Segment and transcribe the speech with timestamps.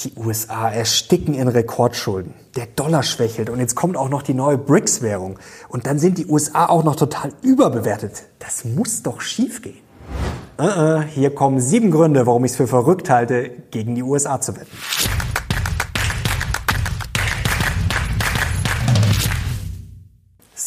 [0.00, 2.34] Die USA ersticken in Rekordschulden.
[2.56, 5.38] Der Dollar schwächelt und jetzt kommt auch noch die neue BRICS-Währung.
[5.68, 8.24] Und dann sind die USA auch noch total überbewertet.
[8.40, 9.78] Das muss doch schiefgehen.
[10.58, 14.40] Uh -uh, hier kommen sieben Gründe, warum ich es für verrückt halte, gegen die USA
[14.40, 14.76] zu wetten.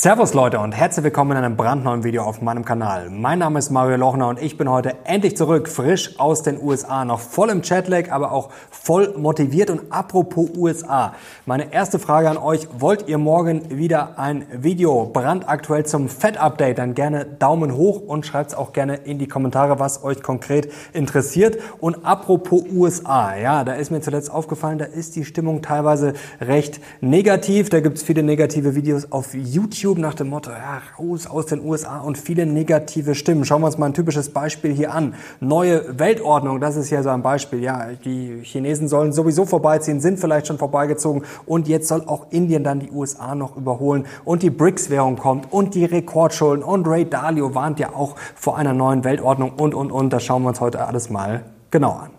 [0.07, 3.09] Servus Leute und herzlich willkommen in einem brandneuen Video auf meinem Kanal.
[3.09, 7.03] Mein Name ist Mario Lochner und ich bin heute endlich zurück, frisch aus den USA,
[7.03, 9.69] noch voll im Chatlag, aber auch voll motiviert.
[9.69, 11.13] Und apropos USA,
[11.45, 16.77] meine erste Frage an euch, wollt ihr morgen wieder ein Video brandaktuell zum Fett-Update?
[16.77, 20.71] Dann gerne Daumen hoch und schreibt es auch gerne in die Kommentare, was euch konkret
[20.93, 21.57] interessiert.
[21.81, 26.79] Und apropos USA, ja, da ist mir zuletzt aufgefallen, da ist die Stimmung teilweise recht
[27.01, 27.67] negativ.
[27.69, 31.47] Da gibt es viele negative Videos auf YouTube YouTube nach dem Motto, ja, raus aus
[31.47, 33.45] den USA und viele negative Stimmen.
[33.45, 35.15] Schauen wir uns mal ein typisches Beispiel hier an.
[35.39, 37.61] Neue Weltordnung, das ist ja so ein Beispiel.
[37.61, 42.63] Ja, die Chinesen sollen sowieso vorbeiziehen, sind vielleicht schon vorbeigezogen und jetzt soll auch Indien
[42.63, 47.55] dann die USA noch überholen und die BRICS-Währung kommt und die Rekordschulden und Ray Dalio
[47.55, 50.11] warnt ja auch vor einer neuen Weltordnung und, und, und.
[50.11, 52.16] Das schauen wir uns heute alles mal genau an.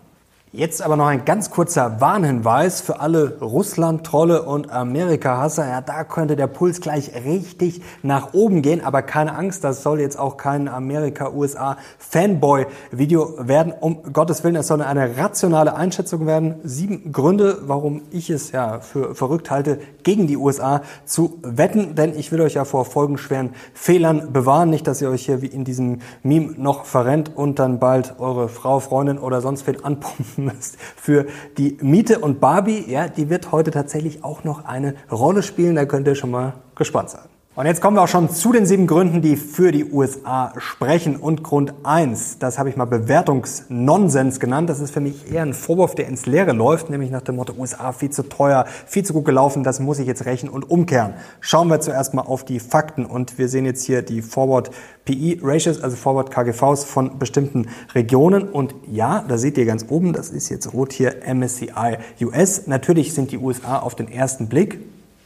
[0.51, 5.69] Jetzt aber noch ein ganz kurzer Warnhinweis für alle Russland-Trolle und Amerika-Hasser.
[5.69, 9.99] Ja, da könnte der Puls gleich richtig nach oben gehen, aber keine Angst, das soll
[9.99, 13.73] jetzt auch kein Amerika-USA-Fanboy-Video werden.
[13.79, 16.55] Um Gottes Willen, es soll eine rationale Einschätzung werden.
[16.63, 22.17] Sieben Gründe, warum ich es ja für verrückt halte, gegen die USA zu wetten, denn
[22.17, 24.71] ich will euch ja vor folgenschweren Fehlern bewahren.
[24.71, 28.49] Nicht, dass ihr euch hier wie in diesem Meme noch verrennt und dann bald eure
[28.49, 31.25] Frau, Freundin oder sonst wen anpumpen müsst für
[31.57, 32.19] die Miete.
[32.19, 35.75] Und Barbie, ja, die wird heute tatsächlich auch noch eine Rolle spielen.
[35.75, 37.38] Da könnt ihr schon mal gespannt sein.
[37.59, 41.17] Und jetzt kommen wir auch schon zu den sieben Gründen, die für die USA sprechen.
[41.17, 44.69] Und Grund eins, das habe ich mal Bewertungsnonsens genannt.
[44.69, 47.51] Das ist für mich eher ein Vorwurf, der ins Leere läuft, nämlich nach dem Motto
[47.57, 51.15] USA viel zu teuer, viel zu gut gelaufen, das muss ich jetzt rächen und umkehren.
[51.41, 54.71] Schauen wir zuerst mal auf die Fakten und wir sehen jetzt hier die Forward
[55.03, 58.43] PE Ratios, also Forward KGVs von bestimmten Regionen.
[58.43, 62.67] Und ja, da seht ihr ganz oben, das ist jetzt rot hier MSCI US.
[62.67, 64.79] Natürlich sind die USA auf den ersten Blick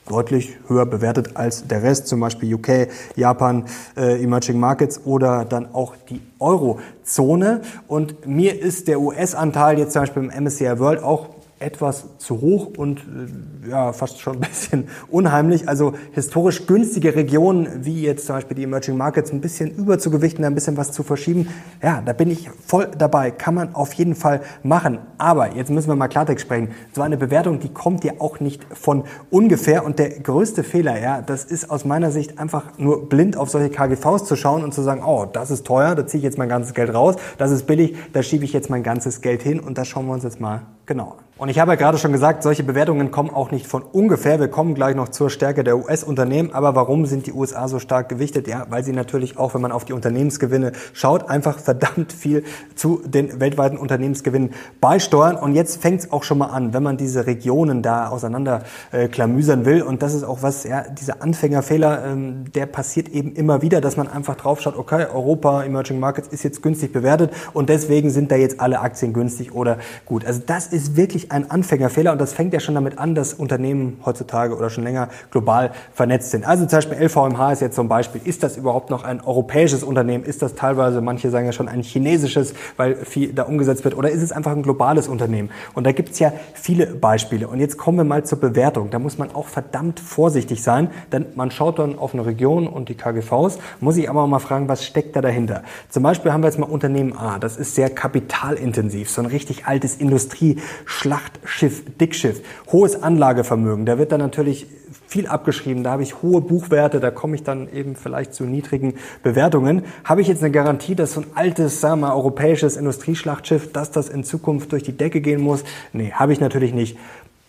[0.07, 3.65] deutlich höher bewertet als der Rest, zum Beispiel UK, Japan,
[3.95, 7.61] äh, Emerging Markets oder dann auch die Eurozone.
[7.87, 11.29] Und mir ist der US-Anteil jetzt zum Beispiel im MSCI World auch
[11.63, 15.67] etwas zu hoch und äh, ja, fast schon ein bisschen unheimlich.
[15.67, 20.53] Also historisch günstige Regionen, wie jetzt zum Beispiel die Emerging Markets, ein bisschen überzugewichten, ein
[20.53, 21.47] bisschen was zu verschieben.
[21.81, 23.31] Ja, da bin ich voll dabei.
[23.31, 24.99] Kann man auf jeden Fall machen.
[25.17, 26.69] Aber jetzt müssen wir mal Klartext sprechen.
[26.93, 29.85] So eine Bewertung, die kommt ja auch nicht von ungefähr.
[29.85, 33.69] Und der größte Fehler, ja, das ist aus meiner Sicht einfach nur blind auf solche
[33.69, 36.49] KGVs zu schauen und zu sagen, oh, das ist teuer, da ziehe ich jetzt mein
[36.49, 37.15] ganzes Geld raus.
[37.37, 39.59] Das ist billig, da schiebe ich jetzt mein ganzes Geld hin.
[39.59, 41.17] Und das schauen wir uns jetzt mal genau.
[41.35, 44.39] Und ich habe ja gerade schon gesagt, solche Bewertungen kommen auch nicht von ungefähr.
[44.39, 46.53] Wir kommen gleich noch zur Stärke der US-Unternehmen.
[46.53, 48.47] Aber warum sind die USA so stark gewichtet?
[48.47, 52.43] Ja, weil sie natürlich auch, wenn man auf die Unternehmensgewinne schaut, einfach verdammt viel
[52.75, 55.35] zu den weltweiten Unternehmensgewinnen beisteuern.
[55.35, 58.61] Und jetzt fängt es auch schon mal an, wenn man diese Regionen da auseinander
[58.91, 59.81] äh, klamüsern will.
[59.81, 63.97] Und das ist auch was, ja, dieser Anfängerfehler, ähm, der passiert eben immer wieder, dass
[63.97, 68.31] man einfach drauf schaut, okay, Europa, Emerging Markets ist jetzt günstig bewertet und deswegen sind
[68.31, 70.25] da jetzt alle Aktien günstig oder gut.
[70.25, 73.99] Also das ist wirklich ein Anfängerfehler und das fängt ja schon damit an, dass Unternehmen
[74.03, 76.45] heutzutage oder schon länger global vernetzt sind.
[76.45, 78.21] Also zum Beispiel LVMH ist jetzt ein Beispiel.
[78.25, 80.23] Ist das überhaupt noch ein europäisches Unternehmen?
[80.23, 83.95] Ist das teilweise, manche sagen ja schon ein chinesisches, weil viel da umgesetzt wird?
[83.95, 85.51] Oder ist es einfach ein globales Unternehmen?
[85.75, 87.47] Und da gibt es ja viele Beispiele.
[87.47, 88.89] Und jetzt kommen wir mal zur Bewertung.
[88.89, 92.89] Da muss man auch verdammt vorsichtig sein, denn man schaut dann auf eine Region und
[92.89, 95.61] die KGVs, muss ich aber auch mal fragen, was steckt da dahinter?
[95.89, 97.37] Zum Beispiel haben wir jetzt mal Unternehmen A.
[97.37, 102.41] Das ist sehr kapitalintensiv, so ein richtig altes Industrieschlacht Schlachtschiff, Dickschiff,
[102.71, 103.85] hohes Anlagevermögen.
[103.85, 104.67] Da wird dann natürlich
[105.13, 105.83] viel abgeschrieben.
[105.83, 109.83] Da habe ich hohe Buchwerte, da komme ich dann eben vielleicht zu niedrigen Bewertungen.
[110.03, 113.91] Habe ich jetzt eine Garantie, dass so ein altes, sagen wir mal, europäisches Industrieschlachtschiff, dass
[113.91, 115.63] das in Zukunft durch die Decke gehen muss?
[115.93, 116.97] Nee, habe ich natürlich nicht.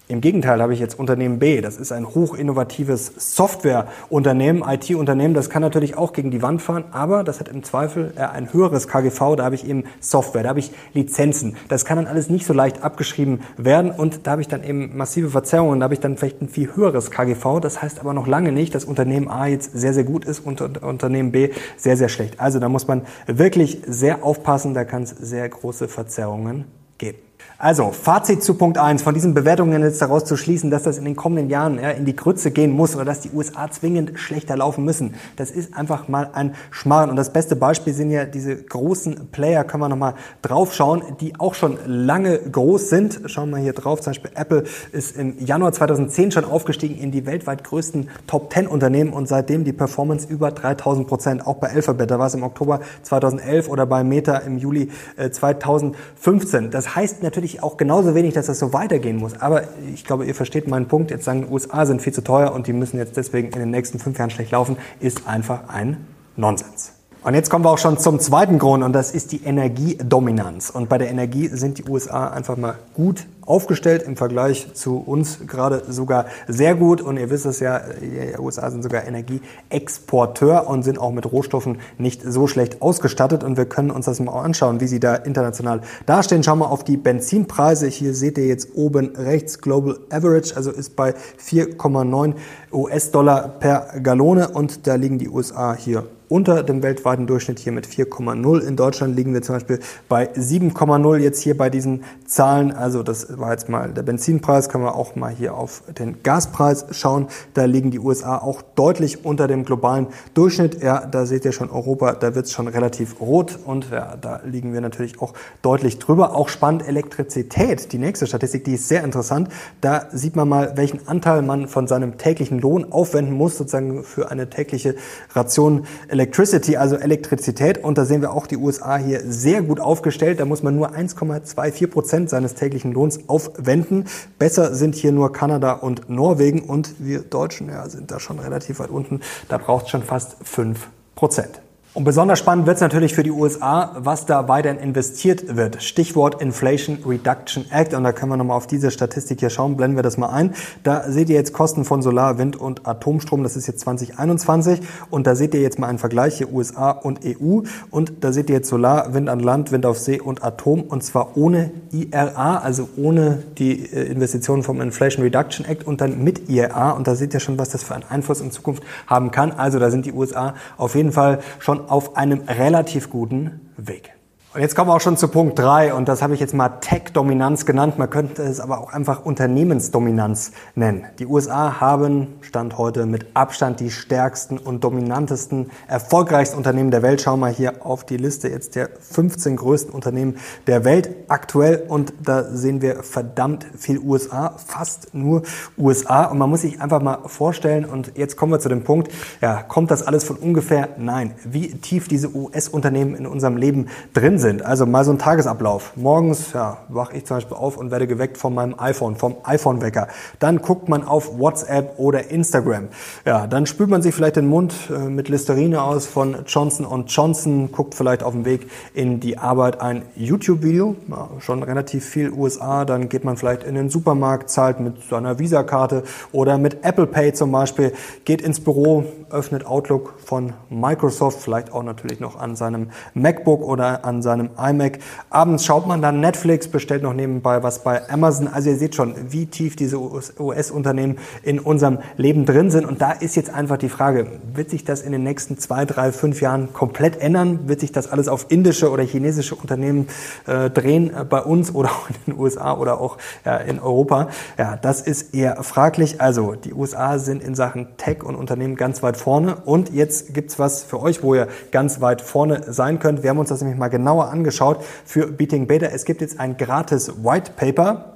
[0.06, 1.62] Im Gegenteil habe ich jetzt Unternehmen B.
[1.62, 5.32] Das ist ein hochinnovatives Softwareunternehmen, IT-Unternehmen.
[5.32, 8.86] Das kann natürlich auch gegen die Wand fahren, aber das hat im Zweifel ein höheres
[8.86, 9.36] KGV.
[9.36, 11.56] Da habe ich eben Software, da habe ich Lizenzen.
[11.68, 14.94] Das kann dann alles nicht so leicht abgeschrieben werden und da habe ich dann eben
[14.94, 15.80] massive Verzerrungen.
[15.80, 17.60] Da habe ich dann vielleicht ein viel höheres KGV.
[17.62, 20.60] Das heißt aber noch lange nicht, dass Unternehmen A jetzt sehr, sehr gut ist und
[20.82, 21.48] Unternehmen B
[21.78, 22.40] sehr, sehr schlecht.
[22.40, 24.74] Also da muss man wirklich sehr aufpassen.
[24.74, 26.66] Da kann es sehr große Verzerrungen
[26.98, 27.16] geben.
[27.64, 29.00] Also, Fazit zu Punkt 1.
[29.00, 32.04] Von diesen Bewertungen jetzt daraus zu schließen, dass das in den kommenden Jahren ja, in
[32.04, 35.14] die Grütze gehen muss oder dass die USA zwingend schlechter laufen müssen.
[35.36, 37.08] Das ist einfach mal ein Schmarrn.
[37.08, 40.12] Und das beste Beispiel sind ja diese großen Player, können wir nochmal
[40.42, 43.22] draufschauen, die auch schon lange groß sind.
[43.24, 44.02] Schauen wir hier drauf.
[44.02, 48.66] Zum Beispiel Apple ist im Januar 2010 schon aufgestiegen in die weltweit größten Top 10
[48.66, 51.46] Unternehmen und seitdem die Performance über 3000 Prozent.
[51.46, 54.90] Auch bei Alphabet, da war es im Oktober 2011 oder bei Meta im Juli
[55.30, 56.66] 2015.
[56.66, 59.40] Äh, das heißt natürlich, ich auch genauso wenig, dass das so weitergehen muss.
[59.40, 61.10] Aber ich glaube, ihr versteht meinen Punkt.
[61.10, 63.70] Jetzt sagen, die USA sind viel zu teuer und die müssen jetzt deswegen in den
[63.70, 66.06] nächsten fünf Jahren schlecht laufen, ist einfach ein
[66.36, 66.92] Nonsens.
[67.24, 70.68] Und jetzt kommen wir auch schon zum zweiten Grund und das ist die Energiedominanz.
[70.68, 75.38] Und bei der Energie sind die USA einfach mal gut aufgestellt im Vergleich zu uns
[75.46, 77.00] gerade sogar sehr gut.
[77.00, 81.78] Und ihr wisst es ja, die USA sind sogar Energieexporteur und sind auch mit Rohstoffen
[81.96, 83.42] nicht so schlecht ausgestattet.
[83.42, 86.42] Und wir können uns das mal anschauen, wie sie da international dastehen.
[86.42, 87.86] Schauen wir auf die Benzinpreise.
[87.86, 92.34] Hier seht ihr jetzt oben rechts Global Average, also ist bei 4,9
[92.70, 96.04] US-Dollar per Gallone und da liegen die USA hier
[96.34, 98.58] unter dem weltweiten Durchschnitt hier mit 4,0.
[98.58, 99.78] In Deutschland liegen wir zum Beispiel
[100.08, 102.72] bei 7,0 jetzt hier bei diesen Zahlen.
[102.72, 106.86] Also das war jetzt mal der Benzinpreis, können wir auch mal hier auf den Gaspreis
[106.90, 107.28] schauen.
[107.54, 110.82] Da liegen die USA auch deutlich unter dem globalen Durchschnitt.
[110.82, 114.40] Ja, da seht ihr schon Europa, da wird es schon relativ rot und ja, da
[114.44, 116.34] liegen wir natürlich auch deutlich drüber.
[116.34, 119.50] Auch spannend Elektrizität, die nächste Statistik, die ist sehr interessant.
[119.80, 124.32] Da sieht man mal, welchen Anteil man von seinem täglichen Lohn aufwenden muss, sozusagen für
[124.32, 124.96] eine tägliche
[125.32, 125.86] Ration
[126.24, 127.84] Electricity, also Elektrizität.
[127.84, 130.40] Und da sehen wir auch die USA hier sehr gut aufgestellt.
[130.40, 134.06] Da muss man nur 1,24 Prozent seines täglichen Lohns aufwenden.
[134.38, 138.78] Besser sind hier nur Kanada und Norwegen und wir Deutschen ja, sind da schon relativ
[138.78, 139.20] weit unten.
[139.50, 141.60] Da braucht es schon fast 5 Prozent.
[141.94, 145.80] Und besonders spannend wird es natürlich für die USA, was da weiterhin investiert wird.
[145.80, 147.94] Stichwort Inflation Reduction Act.
[147.94, 149.76] Und da können wir nochmal auf diese Statistik hier schauen.
[149.76, 150.54] Blenden wir das mal ein.
[150.82, 153.44] Da seht ihr jetzt Kosten von Solar, Wind und Atomstrom.
[153.44, 154.80] Das ist jetzt 2021.
[155.08, 157.60] Und da seht ihr jetzt mal einen Vergleich hier USA und EU.
[157.92, 160.82] Und da seht ihr jetzt Solar, Wind an Land, Wind auf See und Atom.
[160.82, 166.24] Und zwar ohne IRA, also ohne die äh, Investitionen vom Inflation Reduction Act und dann
[166.24, 166.90] mit IRA.
[166.90, 169.52] Und da seht ihr schon, was das für einen Einfluss in Zukunft haben kann.
[169.52, 174.13] Also da sind die USA auf jeden Fall schon auf einem relativ guten Weg.
[174.54, 176.68] Und jetzt kommen wir auch schon zu Punkt drei und das habe ich jetzt mal
[176.68, 177.98] Tech-Dominanz genannt.
[177.98, 181.06] Man könnte es aber auch einfach Unternehmensdominanz nennen.
[181.18, 187.20] Die USA haben, Stand heute, mit Abstand die stärksten und dominantesten, erfolgreichsten Unternehmen der Welt.
[187.20, 190.36] Schauen wir hier auf die Liste jetzt der 15 größten Unternehmen
[190.68, 195.42] der Welt aktuell und da sehen wir verdammt viel USA, fast nur
[195.76, 199.10] USA und man muss sich einfach mal vorstellen und jetzt kommen wir zu dem Punkt,
[199.40, 200.90] ja, kommt das alles von ungefähr?
[200.96, 201.32] Nein.
[201.42, 204.62] Wie tief diese US-Unternehmen in unserem Leben drin sind sind.
[204.62, 205.92] Also mal so ein Tagesablauf.
[205.96, 210.08] Morgens ja, wache ich zum Beispiel auf und werde geweckt von meinem iPhone, vom iPhone-Wecker.
[210.38, 212.88] Dann guckt man auf WhatsApp oder Instagram.
[213.24, 217.72] Ja, dann spült man sich vielleicht den Mund äh, mit Listerine aus von Johnson Johnson,
[217.72, 222.84] guckt vielleicht auf dem Weg in die Arbeit ein YouTube-Video, ja, schon relativ viel USA.
[222.84, 226.02] Dann geht man vielleicht in den Supermarkt, zahlt mit seiner Visa-Karte
[226.32, 227.94] oder mit Apple Pay zum Beispiel,
[228.26, 234.04] geht ins Büro, öffnet Outlook von Microsoft, vielleicht auch natürlich noch an seinem MacBook oder
[234.04, 234.98] an seinem seinem iMac.
[235.30, 238.48] Abends schaut man dann Netflix, bestellt noch nebenbei was bei Amazon.
[238.48, 242.84] Also ihr seht schon, wie tief diese US-Unternehmen in unserem Leben drin sind.
[242.84, 246.12] Und da ist jetzt einfach die Frage, wird sich das in den nächsten zwei, drei,
[246.12, 247.68] fünf Jahren komplett ändern?
[247.68, 250.08] Wird sich das alles auf indische oder chinesische Unternehmen
[250.46, 254.28] äh, drehen äh, bei uns oder auch in den USA oder auch ja, in Europa?
[254.58, 256.20] Ja, das ist eher fraglich.
[256.20, 259.56] Also die USA sind in Sachen Tech und Unternehmen ganz weit vorne.
[259.64, 263.22] Und jetzt gibt's was für euch, wo ihr ganz weit vorne sein könnt.
[263.22, 265.86] Wir haben uns das nämlich mal genauer genauer angeschaut für Beating Beta.
[265.86, 268.10] Es gibt jetzt ein gratis White Paper.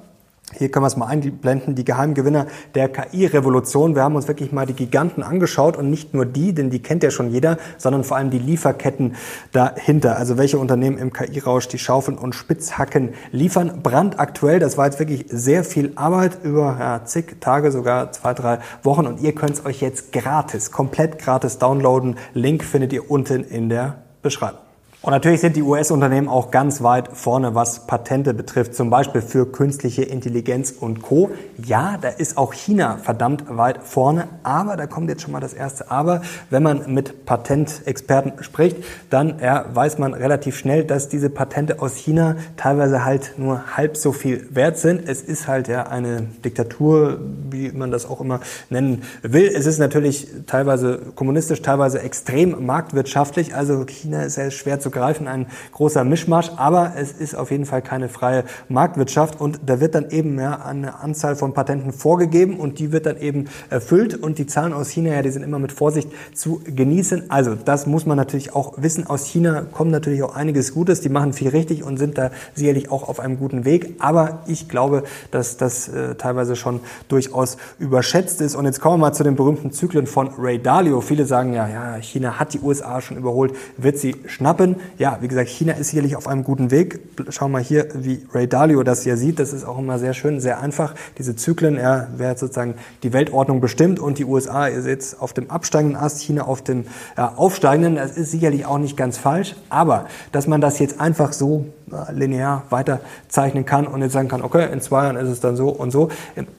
[0.56, 3.94] Hier können wir es mal einblenden, die Geheimgewinner der KI-Revolution.
[3.94, 7.02] Wir haben uns wirklich mal die Giganten angeschaut und nicht nur die, denn die kennt
[7.02, 9.16] ja schon jeder, sondern vor allem die Lieferketten
[9.52, 10.16] dahinter.
[10.16, 13.80] Also welche Unternehmen im KI-Rausch die Schaufeln und Spitzhacken liefern.
[13.82, 18.60] Brandaktuell, das war jetzt wirklich sehr viel Arbeit über ja, zig Tage, sogar zwei, drei
[18.82, 22.16] Wochen und ihr könnt es euch jetzt gratis, komplett gratis downloaden.
[22.32, 24.67] Link findet ihr unten in der Beschreibung.
[25.08, 29.50] Und natürlich sind die US-Unternehmen auch ganz weit vorne, was Patente betrifft, zum Beispiel für
[29.50, 31.30] künstliche Intelligenz und Co.
[31.64, 35.54] Ja, da ist auch China verdammt weit vorne, aber da kommt jetzt schon mal das
[35.54, 36.20] erste Aber.
[36.50, 41.96] Wenn man mit Patentexperten spricht, dann ja, weiß man relativ schnell, dass diese Patente aus
[41.96, 45.08] China teilweise halt nur halb so viel wert sind.
[45.08, 49.46] Es ist halt ja eine Diktatur, wie man das auch immer nennen will.
[49.46, 55.28] Es ist natürlich teilweise kommunistisch, teilweise extrem marktwirtschaftlich, also China ist ja schwer zu greifen,
[55.28, 59.94] ein großer Mischmasch, aber es ist auf jeden Fall keine freie Marktwirtschaft und da wird
[59.94, 64.38] dann eben ja eine Anzahl von Patenten vorgegeben und die wird dann eben erfüllt und
[64.38, 67.30] die Zahlen aus China, ja, die sind immer mit Vorsicht zu genießen.
[67.30, 69.06] Also das muss man natürlich auch wissen.
[69.06, 72.90] Aus China kommt natürlich auch einiges Gutes, die machen viel richtig und sind da sicherlich
[72.90, 78.40] auch auf einem guten Weg, aber ich glaube, dass das äh, teilweise schon durchaus überschätzt
[78.40, 81.00] ist und jetzt kommen wir mal zu den berühmten Zyklen von Ray Dalio.
[81.00, 84.76] Viele sagen ja, ja, China hat die USA schon überholt, wird sie schnappen.
[84.98, 87.00] Ja, wie gesagt, China ist sicherlich auf einem guten Weg.
[87.30, 89.38] Schau mal hier, wie Ray Dalio das hier sieht.
[89.38, 90.94] Das ist auch immer sehr schön, sehr einfach.
[91.18, 95.50] Diese Zyklen, er wird sozusagen die Weltordnung bestimmt und die USA ist jetzt auf dem
[95.50, 96.84] absteigenden Ast, China auf dem
[97.16, 97.96] ja, aufsteigenden.
[97.96, 99.56] Das ist sicherlich auch nicht ganz falsch.
[99.68, 101.66] Aber, dass man das jetzt einfach so
[102.12, 105.68] linear weiterzeichnen kann und jetzt sagen kann, okay, in zwei Jahren ist es dann so
[105.68, 106.08] und so.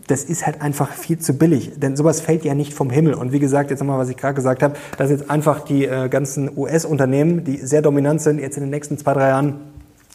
[0.07, 3.13] Das ist halt einfach viel zu billig, denn sowas fällt ja nicht vom Himmel.
[3.13, 6.09] Und wie gesagt, jetzt nochmal, was ich gerade gesagt habe, dass jetzt einfach die äh,
[6.09, 9.55] ganzen US-Unternehmen, die sehr dominant sind, jetzt in den nächsten zwei, drei Jahren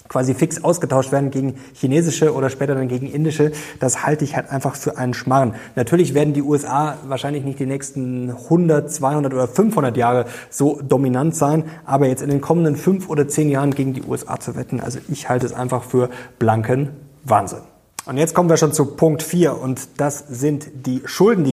[0.08, 4.50] quasi fix ausgetauscht werden gegen chinesische oder später dann gegen indische, das halte ich halt
[4.50, 5.54] einfach für einen Schmarrn.
[5.76, 11.34] Natürlich werden die USA wahrscheinlich nicht die nächsten 100, 200 oder 500 Jahre so dominant
[11.34, 14.80] sein, aber jetzt in den kommenden fünf oder zehn Jahren gegen die USA zu wetten,
[14.80, 16.90] also ich halte es einfach für blanken
[17.24, 17.60] Wahnsinn.
[18.06, 21.53] Und jetzt kommen wir schon zu Punkt 4 und das sind die Schulden, die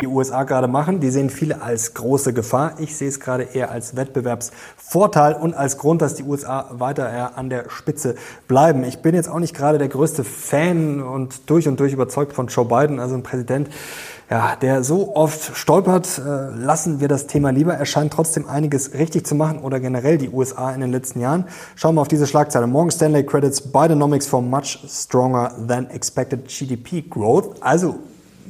[0.00, 1.00] Die USA gerade machen.
[1.00, 2.74] Die sehen viele als große Gefahr.
[2.78, 7.50] Ich sehe es gerade eher als Wettbewerbsvorteil und als Grund, dass die USA weiter an
[7.50, 8.14] der Spitze
[8.48, 8.84] bleiben.
[8.84, 12.48] Ich bin jetzt auch nicht gerade der größte Fan und durch und durch überzeugt von
[12.48, 13.68] Joe Biden, also ein Präsident,
[14.30, 17.74] ja, der so oft stolpert, äh, lassen wir das Thema lieber.
[17.74, 21.46] Er scheint trotzdem einiges richtig zu machen oder generell die USA in den letzten Jahren.
[21.74, 22.68] Schauen wir auf diese Schlagzeile.
[22.68, 27.60] Morgan Stanley credits Bidenomics for much stronger than expected GDP growth.
[27.60, 27.98] Also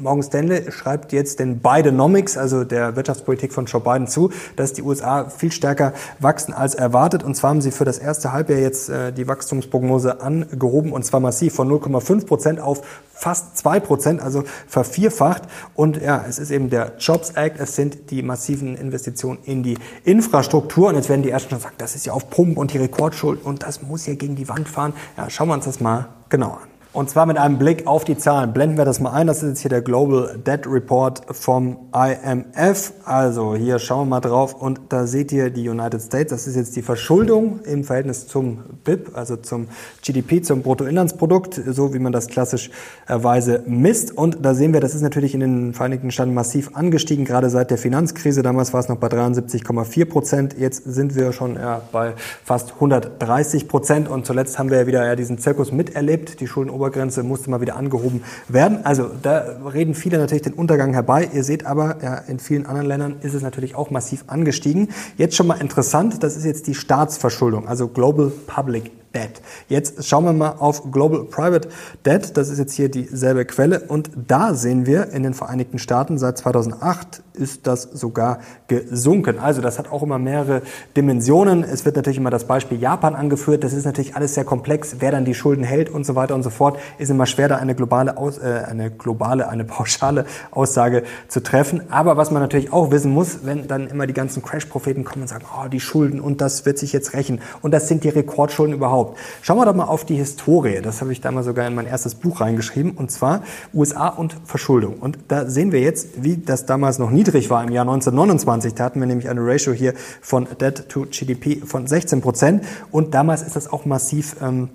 [0.00, 4.82] Morgan Stanley schreibt jetzt den Bidenomics, also der Wirtschaftspolitik von Joe Biden zu, dass die
[4.82, 7.22] USA viel stärker wachsen als erwartet.
[7.22, 11.20] Und zwar haben sie für das erste Halbjahr jetzt äh, die Wachstumsprognose angehoben und zwar
[11.20, 15.42] massiv von 0,5 Prozent auf fast 2 Prozent, also vervierfacht.
[15.74, 19.76] Und ja, es ist eben der Jobs Act, es sind die massiven Investitionen in die
[20.04, 20.88] Infrastruktur.
[20.88, 23.44] Und jetzt werden die ersten schon sagen, das ist ja auf Pump und die Rekordschuld
[23.44, 24.94] und das muss ja gegen die Wand fahren.
[25.18, 26.69] Ja, schauen wir uns das mal genau an.
[26.92, 28.52] Und zwar mit einem Blick auf die Zahlen.
[28.52, 29.28] Blenden wir das mal ein.
[29.28, 32.92] Das ist jetzt hier der Global Debt Report vom IMF.
[33.04, 36.30] Also hier schauen wir mal drauf und da seht ihr die United States.
[36.30, 39.68] Das ist jetzt die Verschuldung im Verhältnis zum BIP, also zum
[40.02, 44.10] GDP, zum Bruttoinlandsprodukt, so wie man das klassischerweise misst.
[44.16, 47.70] Und da sehen wir, das ist natürlich in den Vereinigten Staaten massiv angestiegen, gerade seit
[47.70, 48.42] der Finanzkrise.
[48.42, 50.56] Damals war es noch bei 73,4 Prozent.
[50.58, 54.08] Jetzt sind wir schon ja, bei fast 130 Prozent.
[54.08, 56.40] Und zuletzt haben wir ja wieder ja, diesen Zirkus miterlebt.
[56.40, 58.84] Die Schulden Obergrenze musste mal wieder angehoben werden.
[58.84, 61.28] Also da reden viele natürlich den Untergang herbei.
[61.32, 64.88] Ihr seht aber, ja, in vielen anderen Ländern ist es natürlich auch massiv angestiegen.
[65.18, 69.40] Jetzt schon mal interessant, das ist jetzt die Staatsverschuldung, also Global Public Debt.
[69.68, 71.68] Jetzt schauen wir mal auf Global Private
[72.04, 72.36] Debt.
[72.36, 73.80] Das ist jetzt hier dieselbe Quelle.
[73.80, 79.38] Und da sehen wir in den Vereinigten Staaten seit 2008 ist das sogar gesunken.
[79.38, 80.62] Also das hat auch immer mehrere
[80.96, 81.64] Dimensionen.
[81.64, 83.64] Es wird natürlich immer das Beispiel Japan angeführt.
[83.64, 84.96] Das ist natürlich alles sehr komplex.
[84.98, 87.56] Wer dann die Schulden hält und so weiter und so fort, ist immer schwer, da
[87.56, 91.82] eine globale, Aus, äh, eine globale, eine pauschale Aussage zu treffen.
[91.90, 95.28] Aber was man natürlich auch wissen muss, wenn dann immer die ganzen Crash-Propheten kommen und
[95.28, 98.74] sagen, oh, die Schulden und das wird sich jetzt rächen und das sind die Rekordschulden
[98.74, 99.18] überhaupt überhaupt.
[99.42, 100.80] Schauen wir doch mal auf die Historie.
[100.82, 102.92] Das habe ich da sogar in mein erstes Buch reingeschrieben.
[102.92, 103.42] Und zwar
[103.74, 104.94] USA und Verschuldung.
[104.94, 108.74] Und da sehen wir jetzt, wie das damals noch niedrig war im Jahr 1929.
[108.74, 112.64] Da hatten wir nämlich eine Ratio hier von Debt to GDP von 16 Prozent.
[112.90, 114.68] Und damals ist das auch massiv ähm,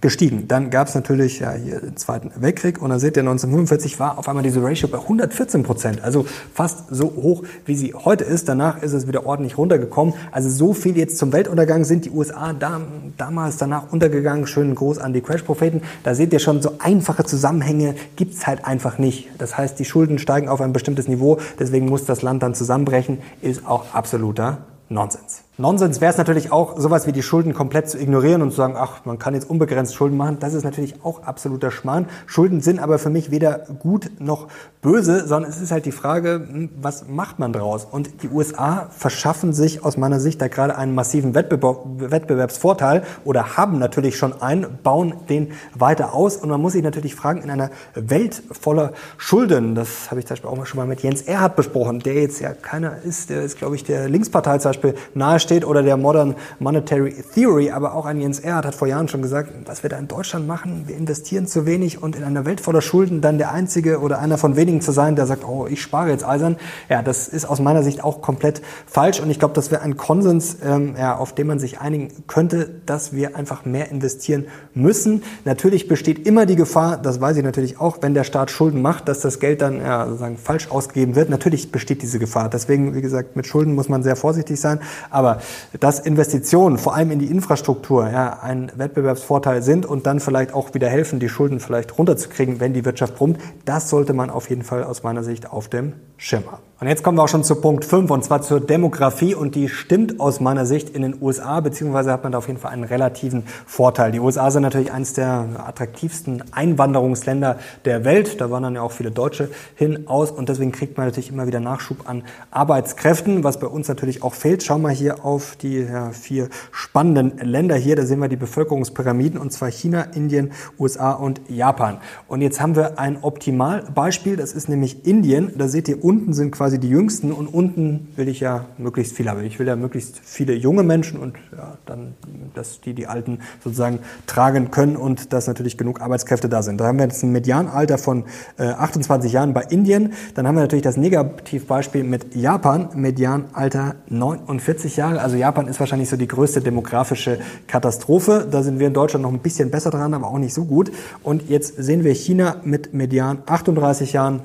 [0.00, 0.48] gestiegen.
[0.48, 4.18] Dann gab es natürlich ja, hier den Zweiten Weltkrieg und dann seht ihr, 1945 war
[4.18, 8.48] auf einmal diese Ratio bei 114 Prozent, also fast so hoch, wie sie heute ist.
[8.48, 10.14] Danach ist es wieder ordentlich runtergekommen.
[10.30, 12.80] Also so viel jetzt zum Weltuntergang sind die USA da,
[13.16, 14.46] damals danach untergegangen.
[14.46, 15.82] Schönen Gruß an die Crash-Propheten.
[16.04, 19.28] Da seht ihr schon, so einfache Zusammenhänge gibt's halt einfach nicht.
[19.38, 23.18] Das heißt, die Schulden steigen auf ein bestimmtes Niveau, deswegen muss das Land dann zusammenbrechen,
[23.42, 25.47] ist auch absoluter Nonsens.
[25.60, 28.76] Nonsens wäre es natürlich auch, sowas wie die Schulden komplett zu ignorieren und zu sagen,
[28.78, 30.36] ach, man kann jetzt unbegrenzt Schulden machen.
[30.38, 32.06] Das ist natürlich auch absoluter Schmarrn.
[32.26, 34.46] Schulden sind aber für mich weder gut noch
[34.82, 37.84] böse, sondern es ist halt die Frage, hm, was macht man daraus?
[37.84, 43.80] Und die USA verschaffen sich aus meiner Sicht da gerade einen massiven Wettbewerbsvorteil oder haben
[43.80, 46.36] natürlich schon einen, bauen den weiter aus.
[46.36, 50.36] Und man muss sich natürlich fragen, in einer Welt voller Schulden, das habe ich zum
[50.36, 53.58] Beispiel auch schon mal mit Jens Erhard besprochen, der jetzt ja keiner ist, der ist,
[53.58, 58.04] glaube ich, der Linkspartei zum Beispiel nahe steht oder der Modern Monetary Theory, aber auch
[58.04, 60.94] ein Jens Erhard hat vor Jahren schon gesagt, was wir da in Deutschland machen, wir
[60.94, 64.56] investieren zu wenig und in einer Welt voller Schulden dann der Einzige oder einer von
[64.56, 66.56] wenigen zu sein, der sagt, oh, ich spare jetzt eisern.
[66.90, 69.96] Ja, das ist aus meiner Sicht auch komplett falsch und ich glaube, das wäre ein
[69.96, 75.22] Konsens, ähm, ja, auf den man sich einigen könnte, dass wir einfach mehr investieren müssen.
[75.46, 79.08] Natürlich besteht immer die Gefahr, das weiß ich natürlich auch, wenn der Staat Schulden macht,
[79.08, 81.30] dass das Geld dann ja, sozusagen falsch ausgegeben wird.
[81.30, 82.50] Natürlich besteht diese Gefahr.
[82.50, 84.80] Deswegen, wie gesagt, mit Schulden muss man sehr vorsichtig sein.
[85.08, 85.37] Aber
[85.80, 90.74] dass Investitionen, vor allem in die Infrastruktur, ja, ein Wettbewerbsvorteil sind und dann vielleicht auch
[90.74, 94.62] wieder helfen, die Schulden vielleicht runterzukriegen, wenn die Wirtschaft brummt, das sollte man auf jeden
[94.62, 96.67] Fall aus meiner Sicht auf dem Schirm haben.
[96.80, 99.68] Und jetzt kommen wir auch schon zu Punkt 5 und zwar zur Demografie und die
[99.68, 102.84] stimmt aus meiner Sicht in den USA, beziehungsweise hat man da auf jeden Fall einen
[102.84, 104.12] relativen Vorteil.
[104.12, 108.40] Die USA sind natürlich eines der attraktivsten Einwanderungsländer der Welt.
[108.40, 111.58] Da wandern ja auch viele Deutsche hin aus und deswegen kriegt man natürlich immer wieder
[111.58, 114.62] Nachschub an Arbeitskräften, was bei uns natürlich auch fehlt.
[114.62, 117.96] Schauen wir hier auf die ja, vier spannenden Länder hier.
[117.96, 121.98] Da sehen wir die Bevölkerungspyramiden und zwar China, Indien, USA und Japan.
[122.28, 125.50] Und jetzt haben wir ein Optimalbeispiel, das ist nämlich Indien.
[125.58, 129.16] Da seht ihr unten sind quasi quasi die Jüngsten und unten will ich ja möglichst
[129.16, 129.42] viel haben.
[129.42, 132.12] Ich will ja möglichst viele junge Menschen und ja, dann,
[132.52, 136.78] dass die die Alten sozusagen tragen können und dass natürlich genug Arbeitskräfte da sind.
[136.78, 138.24] Da haben wir jetzt ein Medianalter von
[138.58, 140.12] äh, 28 Jahren bei Indien.
[140.34, 145.22] Dann haben wir natürlich das Negativbeispiel mit Japan, Medianalter 49 Jahre.
[145.22, 148.46] Also Japan ist wahrscheinlich so die größte demografische Katastrophe.
[148.50, 150.92] Da sind wir in Deutschland noch ein bisschen besser dran, aber auch nicht so gut.
[151.22, 154.42] Und jetzt sehen wir China mit Median 38 Jahren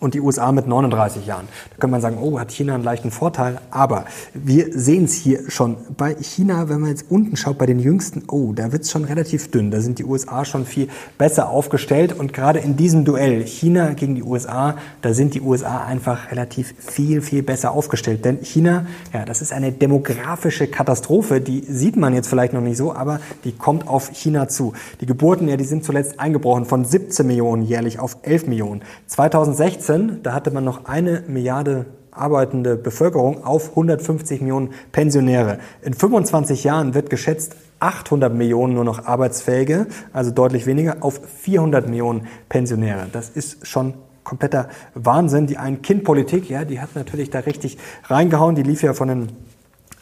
[0.00, 1.48] und die USA mit 39 Jahren.
[1.70, 3.58] Da kann man sagen, oh, hat China einen leichten Vorteil.
[3.70, 5.76] Aber wir sehen es hier schon.
[5.96, 9.04] Bei China, wenn man jetzt unten schaut, bei den Jüngsten, oh, da wird es schon
[9.04, 9.70] relativ dünn.
[9.70, 12.18] Da sind die USA schon viel besser aufgestellt.
[12.18, 16.74] Und gerade in diesem Duell China gegen die USA, da sind die USA einfach relativ
[16.78, 18.24] viel, viel besser aufgestellt.
[18.24, 21.40] Denn China, ja, das ist eine demografische Katastrophe.
[21.40, 24.74] Die sieht man jetzt vielleicht noch nicht so, aber die kommt auf China zu.
[25.00, 28.82] Die Geburten, ja, die sind zuletzt eingebrochen von 17 Millionen jährlich auf 11 Millionen.
[29.06, 35.58] 2016 2016, da hatte man noch eine Milliarde arbeitende Bevölkerung auf 150 Millionen Pensionäre.
[35.82, 41.88] In 25 Jahren wird geschätzt 800 Millionen nur noch Arbeitsfähige, also deutlich weniger, auf 400
[41.88, 43.06] Millionen Pensionäre.
[43.12, 45.46] Das ist schon kompletter Wahnsinn.
[45.46, 48.56] Die Ein-Kind-Politik, ja, die hat natürlich da richtig reingehauen.
[48.56, 49.28] Die lief ja von den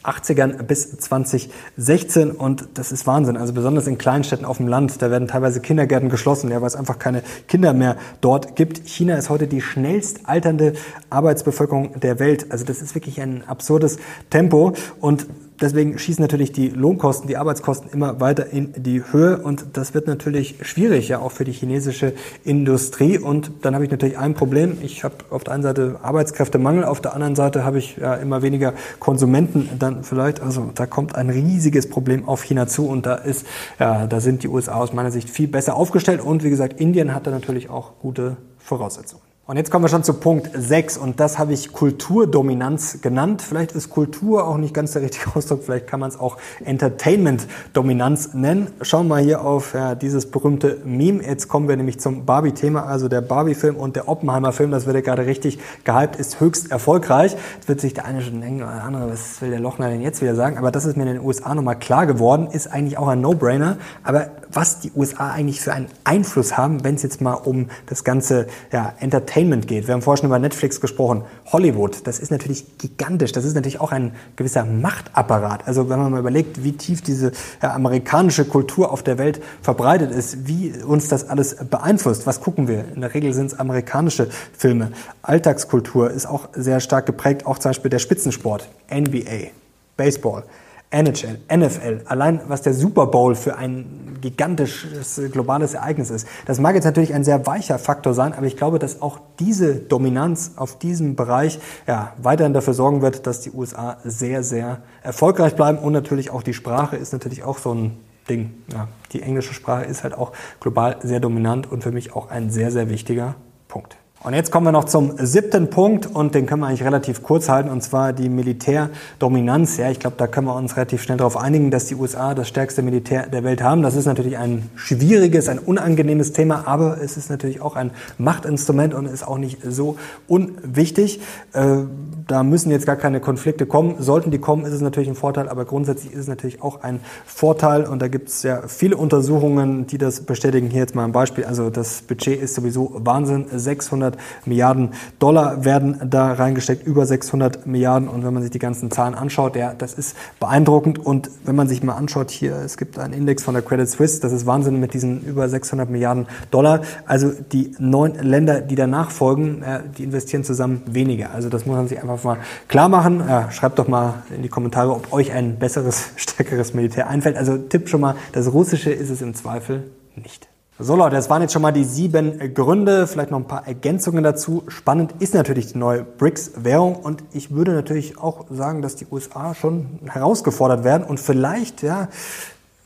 [0.07, 3.37] 80ern bis 2016 und das ist Wahnsinn.
[3.37, 6.75] Also besonders in Kleinstädten auf dem Land, da werden teilweise Kindergärten geschlossen, ja, weil es
[6.75, 8.87] einfach keine Kinder mehr dort gibt.
[8.87, 10.73] China ist heute die schnellst alternde
[11.09, 12.51] Arbeitsbevölkerung der Welt.
[12.51, 13.97] Also das ist wirklich ein absurdes
[14.29, 15.27] Tempo und
[15.61, 20.07] deswegen schießen natürlich die Lohnkosten, die Arbeitskosten immer weiter in die Höhe und das wird
[20.07, 23.17] natürlich schwierig, ja auch für die chinesische Industrie.
[23.17, 24.77] Und dann habe ich natürlich ein Problem.
[24.81, 28.41] Ich habe auf der einen Seite Arbeitskräftemangel, auf der anderen Seite habe ich ja immer
[28.41, 30.41] weniger Konsumenten dann vielleicht.
[30.41, 33.45] Also da kommt ein riesiges Problem auf China zu und da ist,
[33.79, 37.13] ja, da sind die USA aus meiner Sicht viel besser aufgestellt und wie gesagt, Indien
[37.13, 39.26] hat da natürlich auch gute Voraussetzungen.
[39.49, 43.41] Und jetzt kommen wir schon zu Punkt 6 und das habe ich Kulturdominanz genannt.
[43.41, 48.33] Vielleicht ist Kultur auch nicht ganz der richtige Ausdruck, vielleicht kann man es auch Entertainment-Dominanz
[48.33, 48.67] nennen.
[48.81, 51.23] Schauen wir mal hier auf ja, dieses berühmte Meme.
[51.23, 55.01] Jetzt kommen wir nämlich zum Barbie-Thema, also der Barbie-Film und der Oppenheimer-Film, das wird ja
[55.01, 57.37] gerade richtig gehypt, ist höchst erfolgreich.
[57.55, 60.21] Jetzt wird sich der eine schon denken, der andere, was will der Lochner denn jetzt
[60.21, 60.57] wieder sagen?
[60.57, 63.77] Aber das ist mir in den USA nochmal klar geworden, ist eigentlich auch ein No-Brainer.
[64.03, 68.03] Aber was die USA eigentlich für einen Einfluss haben, wenn es jetzt mal um das
[68.03, 69.36] ganze ja, Entertainment
[69.67, 69.87] geht.
[69.87, 71.23] Wir haben vorhin schon über Netflix gesprochen.
[71.51, 73.31] Hollywood, das ist natürlich gigantisch.
[73.31, 75.67] Das ist natürlich auch ein gewisser Machtapparat.
[75.67, 80.11] Also wenn man mal überlegt, wie tief diese ja, amerikanische Kultur auf der Welt verbreitet
[80.11, 82.25] ist, wie uns das alles beeinflusst.
[82.25, 82.85] Was gucken wir?
[82.95, 84.91] In der Regel sind es amerikanische Filme.
[85.21, 89.51] Alltagskultur ist auch sehr stark geprägt, auch zum Beispiel der Spitzensport, NBA,
[89.97, 90.43] Baseball.
[90.89, 96.27] NHL, NFL, allein was der Super Bowl für ein gigantisches globales Ereignis ist.
[96.45, 99.75] Das mag jetzt natürlich ein sehr weicher Faktor sein, aber ich glaube, dass auch diese
[99.75, 105.55] Dominanz auf diesem Bereich ja, weiterhin dafür sorgen wird, dass die USA sehr, sehr erfolgreich
[105.55, 107.97] bleiben und natürlich auch die Sprache ist natürlich auch so ein
[108.29, 108.53] Ding.
[108.71, 112.49] Ja, die englische Sprache ist halt auch global sehr dominant und für mich auch ein
[112.49, 113.35] sehr, sehr wichtiger
[113.67, 113.97] Punkt.
[114.23, 117.49] Und jetzt kommen wir noch zum siebten Punkt und den können wir eigentlich relativ kurz
[117.49, 119.77] halten und zwar die Militärdominanz.
[119.77, 122.47] Ja, ich glaube, da können wir uns relativ schnell darauf einigen, dass die USA das
[122.47, 123.83] stärkste Militär der Welt haben.
[123.83, 128.95] Das ist natürlich ein schwieriges, ein unangenehmes Thema, aber es ist natürlich auch ein Machtinstrument
[128.95, 131.21] und ist auch nicht so unwichtig.
[131.53, 131.83] Äh,
[132.27, 133.97] da müssen jetzt gar keine Konflikte kommen.
[133.99, 137.01] Sollten die kommen, ist es natürlich ein Vorteil, aber grundsätzlich ist es natürlich auch ein
[137.25, 140.69] Vorteil und da gibt es ja viele Untersuchungen, die das bestätigen.
[140.71, 141.45] Hier jetzt mal ein Beispiel.
[141.45, 143.45] Also das Budget ist sowieso Wahnsinn.
[143.53, 144.89] 600 600 Milliarden
[145.19, 148.07] Dollar werden da reingesteckt, über 600 Milliarden.
[148.07, 150.99] Und wenn man sich die ganzen Zahlen anschaut, ja, das ist beeindruckend.
[150.99, 154.21] Und wenn man sich mal anschaut, hier, es gibt einen Index von der Credit Suisse,
[154.21, 156.81] das ist Wahnsinn mit diesen über 600 Milliarden Dollar.
[157.05, 161.31] Also die neun Länder, die danach folgen, ja, die investieren zusammen weniger.
[161.31, 163.23] Also das muss man sich einfach mal klar machen.
[163.27, 167.37] Ja, schreibt doch mal in die Kommentare, ob euch ein besseres, stärkeres Militär einfällt.
[167.37, 169.83] Also Tipp schon mal, das Russische ist es im Zweifel
[170.15, 170.47] nicht.
[170.79, 174.23] So Leute, das waren jetzt schon mal die sieben Gründe, vielleicht noch ein paar Ergänzungen
[174.23, 174.61] dazu.
[174.67, 179.55] Spannend ist natürlich die neue BRICS-Währung und ich würde natürlich auch sagen, dass die USA
[179.55, 182.09] schon herausgefordert werden und vielleicht ja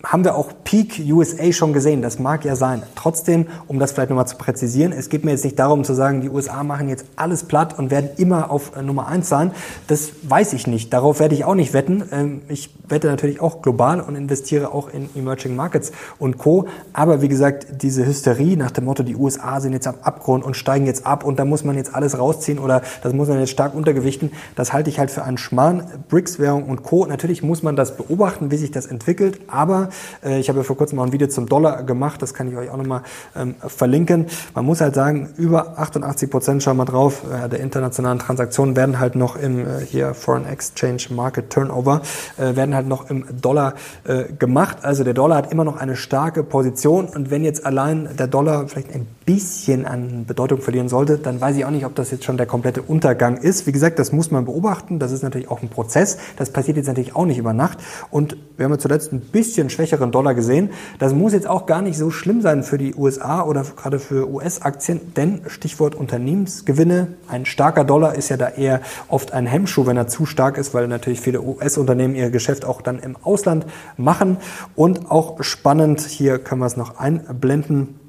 [0.04, 2.02] haben wir auch Peak USA schon gesehen.
[2.02, 2.84] Das mag ja sein.
[2.96, 6.22] Trotzdem, um das vielleicht nochmal zu präzisieren, es geht mir jetzt nicht darum zu sagen,
[6.22, 9.52] die USA machen jetzt alles platt und werden immer auf äh, Nummer eins sein.
[9.88, 10.92] Das weiß ich nicht.
[10.94, 12.04] Darauf werde ich auch nicht wetten.
[12.12, 16.68] Ähm, ich wette natürlich auch global und investiere auch in Emerging Markets und Co.
[16.94, 20.56] Aber wie gesagt, diese Hysterie nach dem Motto, die USA sind jetzt am Abgrund und
[20.56, 23.52] steigen jetzt ab und da muss man jetzt alles rausziehen oder das muss man jetzt
[23.52, 25.84] stark untergewichten, das halte ich halt für einen Schmarrn.
[26.10, 27.06] BRICS-Währung und Co.
[27.06, 29.90] Natürlich muss man das beobachten, wie sich das entwickelt, aber
[30.23, 32.69] ich habe ja vor kurzem auch ein Video zum Dollar gemacht, das kann ich euch
[32.69, 33.01] auch nochmal
[33.36, 34.27] ähm, verlinken.
[34.56, 38.99] Man muss halt sagen, über 88 Prozent, schauen wir drauf, äh, der internationalen Transaktionen werden
[38.99, 42.01] halt noch im äh, hier Foreign Exchange Market Turnover,
[42.38, 43.73] äh, werden halt noch im Dollar
[44.04, 44.77] äh, gemacht.
[44.84, 48.67] Also der Dollar hat immer noch eine starke Position und wenn jetzt allein der Dollar
[48.67, 52.25] vielleicht ein bisschen an Bedeutung verlieren sollte, dann weiß ich auch nicht, ob das jetzt
[52.25, 53.67] schon der komplette Untergang ist.
[53.67, 54.99] Wie gesagt, das muss man beobachten.
[54.99, 56.17] Das ist natürlich auch ein Prozess.
[56.38, 57.77] Das passiert jetzt natürlich auch nicht über Nacht.
[58.10, 60.70] Und wir haben ja zuletzt ein bisschen schwächeren Dollar gesehen.
[61.00, 64.30] Das muss jetzt auch gar nicht so schlimm sein für die USA oder gerade für
[64.30, 67.08] US-Aktien, denn Stichwort Unternehmensgewinne.
[67.28, 70.76] Ein starker Dollar ist ja da eher oft ein Hemmschuh, wenn er zu stark ist,
[70.76, 73.65] weil natürlich viele US-Unternehmen ihr Geschäft auch dann im Ausland
[73.98, 74.38] machen.
[74.76, 78.00] Und auch spannend, hier können wir es noch einblenden,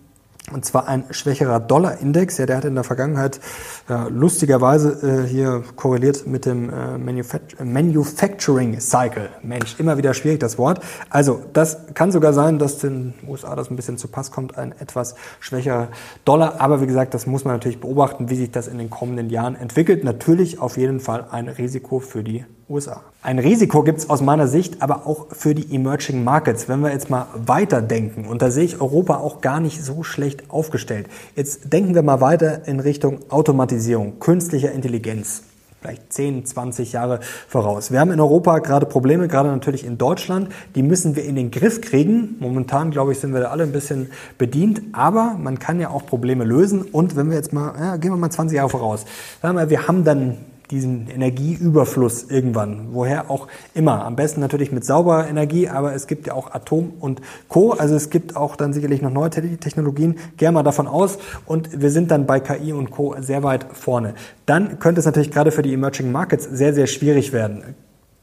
[0.50, 2.38] und zwar ein schwächerer Dollar-Index.
[2.38, 3.40] Ja, der hat in der Vergangenheit
[3.88, 9.30] ja, lustigerweise äh, hier korreliert mit dem äh, Manufact Manufacturing Cycle.
[9.42, 10.80] Mensch, immer wieder schwierig das Wort.
[11.10, 14.72] Also das kann sogar sein, dass den USA das ein bisschen zu Pass kommt, ein
[14.72, 15.88] etwas schwächerer
[16.24, 16.60] Dollar.
[16.60, 19.54] Aber wie gesagt, das muss man natürlich beobachten, wie sich das in den kommenden Jahren
[19.54, 20.02] entwickelt.
[20.02, 23.02] Natürlich auf jeden Fall ein Risiko für die USA.
[23.22, 26.68] Ein Risiko gibt es aus meiner Sicht aber auch für die Emerging Markets.
[26.68, 30.50] Wenn wir jetzt mal weiterdenken, und da sehe ich Europa auch gar nicht so schlecht
[30.50, 31.06] aufgestellt.
[31.36, 35.42] Jetzt denken wir mal weiter in Richtung Automatisierung, künstlicher Intelligenz
[35.82, 37.90] vielleicht 10, 20 Jahre voraus.
[37.90, 40.48] Wir haben in Europa gerade Probleme, gerade natürlich in Deutschland.
[40.76, 42.36] Die müssen wir in den Griff kriegen.
[42.38, 44.80] Momentan, glaube ich, sind wir da alle ein bisschen bedient.
[44.92, 46.82] Aber man kann ja auch Probleme lösen.
[46.82, 49.04] Und wenn wir jetzt mal, ja, gehen wir mal 20 Jahre voraus.
[49.42, 50.36] Sagen wir, wir haben dann
[50.72, 54.04] diesen Energieüberfluss irgendwann, woher auch immer.
[54.04, 57.72] Am besten natürlich mit sauberer Energie, aber es gibt ja auch Atom und Co.
[57.72, 60.16] Also es gibt auch dann sicherlich noch neue Technologien.
[60.38, 63.14] Gehen wir davon aus und wir sind dann bei KI und Co.
[63.20, 64.14] sehr weit vorne.
[64.46, 67.62] Dann könnte es natürlich gerade für die Emerging Markets sehr, sehr schwierig werden.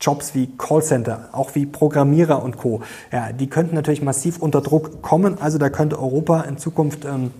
[0.01, 2.81] Jobs wie Callcenter, auch wie Programmierer und Co.
[3.11, 5.37] Ja, die könnten natürlich massiv unter Druck kommen.
[5.39, 7.31] Also da könnte Europa in Zukunft ähm,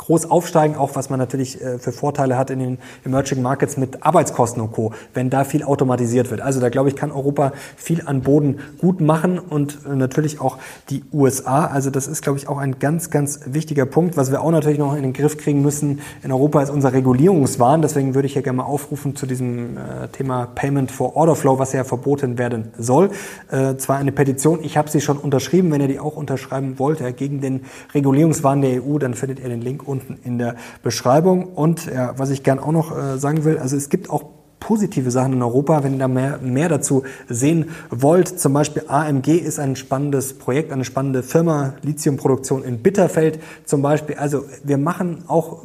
[0.00, 4.02] groß aufsteigen, auch was man natürlich äh, für Vorteile hat in den Emerging Markets mit
[4.02, 6.40] Arbeitskosten und Co., wenn da viel automatisiert wird.
[6.40, 10.56] Also da glaube ich, kann Europa viel an Boden gut machen und äh, natürlich auch
[10.88, 11.66] die USA.
[11.66, 14.16] Also das ist, glaube ich, auch ein ganz, ganz wichtiger Punkt.
[14.16, 17.82] Was wir auch natürlich noch in den Griff kriegen müssen in Europa ist unser Regulierungswahn.
[17.82, 21.58] Deswegen würde ich ja gerne mal aufrufen zu diesem äh, Thema Payment for Order Flow,
[21.58, 23.10] was ja verboten werden soll.
[23.78, 25.70] zwar eine Petition, ich habe sie schon unterschrieben.
[25.70, 29.60] Wenn ihr die auch unterschreiben wollt, gegen den Regulierungswahn der EU, dann findet ihr den
[29.60, 31.44] Link unten in der Beschreibung.
[31.54, 34.24] Und ja, was ich gern auch noch äh, sagen will, also es gibt auch
[34.60, 38.28] positive Sachen in Europa, wenn ihr da mehr, mehr dazu sehen wollt.
[38.38, 44.16] Zum Beispiel AMG ist ein spannendes Projekt, eine spannende Firma, Lithiumproduktion in Bitterfeld zum Beispiel.
[44.16, 45.64] Also wir machen auch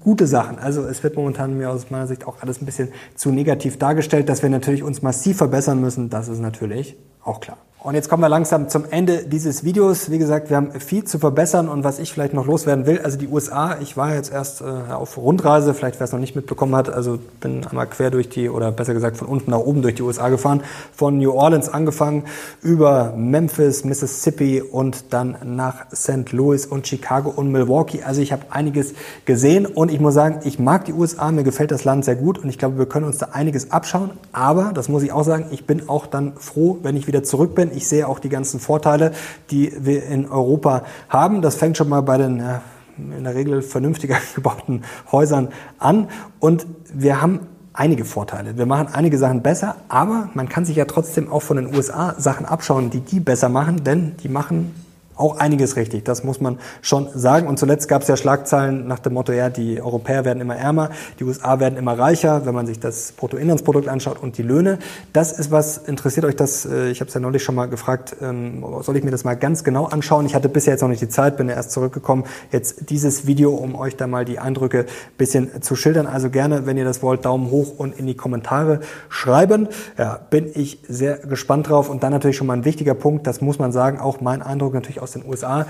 [0.00, 0.58] gute Sachen.
[0.58, 4.28] Also es wird momentan mir aus meiner Sicht auch alles ein bisschen zu negativ dargestellt,
[4.28, 6.08] dass wir natürlich uns massiv verbessern müssen.
[6.08, 7.58] Das ist natürlich auch klar.
[7.84, 10.10] Und jetzt kommen wir langsam zum Ende dieses Videos.
[10.10, 13.18] Wie gesagt, wir haben viel zu verbessern und was ich vielleicht noch loswerden will, also
[13.18, 16.74] die USA, ich war jetzt erst äh, auf Rundreise, vielleicht wer es noch nicht mitbekommen
[16.74, 19.96] hat, also bin einmal quer durch die, oder besser gesagt von unten nach oben durch
[19.96, 20.62] die USA gefahren,
[20.94, 22.24] von New Orleans angefangen,
[22.62, 26.32] über Memphis, Mississippi und dann nach St.
[26.32, 28.02] Louis und Chicago und Milwaukee.
[28.02, 28.94] Also ich habe einiges
[29.26, 32.38] gesehen und ich muss sagen, ich mag die USA, mir gefällt das Land sehr gut
[32.38, 34.12] und ich glaube, wir können uns da einiges abschauen.
[34.32, 37.54] Aber, das muss ich auch sagen, ich bin auch dann froh, wenn ich wieder zurück
[37.54, 39.12] bin ich sehe auch die ganzen Vorteile,
[39.50, 41.42] die wir in Europa haben.
[41.42, 42.62] Das fängt schon mal bei den ja,
[42.96, 46.08] in der Regel vernünftiger gebauten Häusern an.
[46.40, 47.40] Und wir haben
[47.72, 48.56] einige Vorteile.
[48.56, 52.14] Wir machen einige Sachen besser, aber man kann sich ja trotzdem auch von den USA
[52.18, 54.74] Sachen abschauen, die die besser machen, denn die machen
[55.16, 57.46] auch einiges richtig, das muss man schon sagen.
[57.46, 60.90] Und zuletzt gab es ja Schlagzeilen nach dem Motto, ja, die Europäer werden immer ärmer,
[61.18, 64.78] die USA werden immer reicher, wenn man sich das Bruttoinlandsprodukt anschaut und die Löhne.
[65.12, 66.64] Das ist was, interessiert euch das?
[66.66, 69.34] Äh, ich habe es ja neulich schon mal gefragt, ähm, soll ich mir das mal
[69.34, 70.26] ganz genau anschauen?
[70.26, 72.24] Ich hatte bisher jetzt noch nicht die Zeit, bin ja erst zurückgekommen.
[72.50, 76.06] Jetzt dieses Video, um euch da mal die Eindrücke bisschen zu schildern.
[76.06, 79.68] Also gerne, wenn ihr das wollt, Daumen hoch und in die Kommentare schreiben.
[79.98, 81.88] Ja, bin ich sehr gespannt drauf.
[81.88, 84.74] Und dann natürlich schon mal ein wichtiger Punkt, das muss man sagen, auch mein Eindruck
[84.74, 85.66] natürlich aus den USA.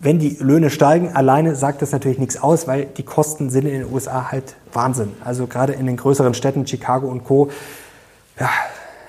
[0.00, 3.80] Wenn die Löhne steigen, alleine sagt das natürlich nichts aus, weil die Kosten sind in
[3.80, 5.12] den USA halt Wahnsinn.
[5.24, 7.50] Also gerade in den größeren Städten, Chicago und Co.
[8.40, 8.48] Ja,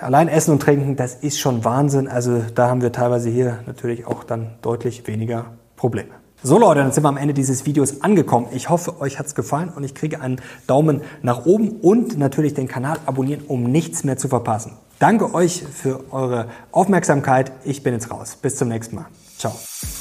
[0.01, 2.07] allein Essen und Trinken, das ist schon Wahnsinn.
[2.07, 6.09] Also da haben wir teilweise hier natürlich auch dann deutlich weniger Probleme.
[6.43, 8.47] So Leute, dann sind wir am Ende dieses Videos angekommen.
[8.51, 12.67] Ich hoffe, euch hat's gefallen und ich kriege einen Daumen nach oben und natürlich den
[12.67, 14.73] Kanal abonnieren, um nichts mehr zu verpassen.
[14.99, 17.51] Danke euch für eure Aufmerksamkeit.
[17.65, 18.37] Ich bin jetzt raus.
[18.39, 19.05] Bis zum nächsten Mal.
[19.37, 19.96] Ciao.